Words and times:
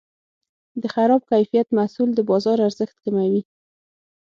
د 0.81 0.83
خراب 0.93 1.21
کیفیت 1.31 1.67
محصول 1.77 2.09
د 2.15 2.19
بازار 2.29 2.57
ارزښت 2.67 2.95
کموي. 3.05 3.41